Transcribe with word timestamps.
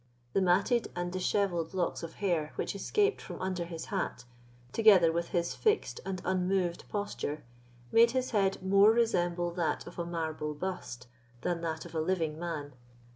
The 0.33 0.41
matted 0.41 0.87
and 0.95 1.11
dishevelled 1.13 1.75
locks 1.75 2.01
of 2.01 2.13
hair 2.15 2.53
which 2.55 2.73
escaped 2.73 3.21
from 3.21 3.39
under 3.39 3.65
his 3.65 3.85
hat, 3.93 4.25
together 4.71 5.11
with 5.11 5.27
his 5.29 5.53
fixed 5.53 5.99
and 6.03 6.19
unmoved 6.25 6.85
posture, 6.89 7.43
made 7.91 8.09
his 8.09 8.31
head 8.31 8.63
more 8.63 8.89
resemble 8.91 9.51
that 9.51 9.85
of 9.85 9.99
a 9.99 10.05
marble 10.07 10.55
bust 10.55 11.05
than 11.41 11.61
that 11.61 11.85
of 11.85 11.93
a 11.93 12.01
living 12.01 12.39
man. 12.39 12.73